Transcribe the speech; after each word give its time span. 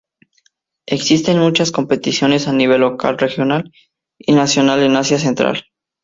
Existen 0.87 1.37
muchas 1.37 1.71
competiciones 1.71 2.47
a 2.47 2.53
nivel 2.53 2.81
local 2.81 3.19
regional 3.19 3.71
y 4.17 4.33
nacional 4.33 4.81
en 4.81 4.95
Asia 4.95 5.19
Central. 5.19 5.63